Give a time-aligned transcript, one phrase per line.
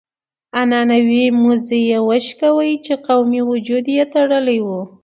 [0.59, 4.67] عنعنوي مزي يې وشلول چې قومي وجود يې تړلی و.